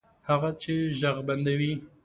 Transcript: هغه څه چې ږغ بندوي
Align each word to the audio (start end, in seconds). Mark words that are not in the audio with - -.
هغه 0.29 0.49
څه 0.59 0.59
چې 0.61 0.73
ږغ 0.99 1.17
بندوي 1.27 1.73